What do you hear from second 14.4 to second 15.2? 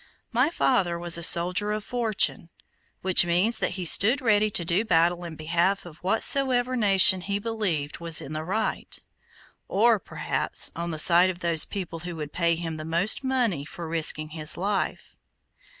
life.